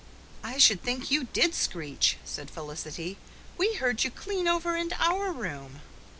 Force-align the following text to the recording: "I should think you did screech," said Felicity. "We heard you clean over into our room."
"I 0.43 0.57
should 0.57 0.81
think 0.81 1.11
you 1.11 1.25
did 1.25 1.53
screech," 1.53 2.17
said 2.25 2.49
Felicity. 2.49 3.17
"We 3.55 3.75
heard 3.75 4.03
you 4.03 4.09
clean 4.09 4.47
over 4.47 4.75
into 4.75 4.95
our 4.99 5.31
room." 5.31 5.81